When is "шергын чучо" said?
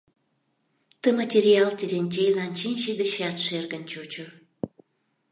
3.45-4.25